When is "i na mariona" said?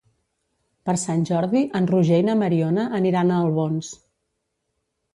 2.23-2.89